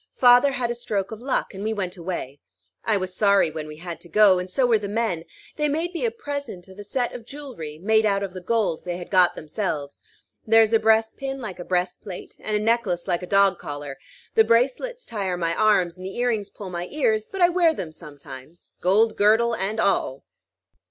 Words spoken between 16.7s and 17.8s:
my ears; but I wear